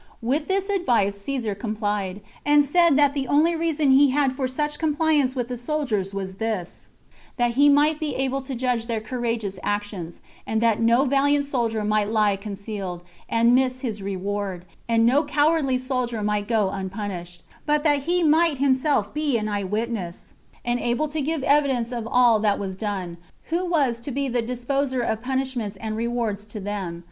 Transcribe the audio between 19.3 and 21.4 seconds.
an eye witness, and able to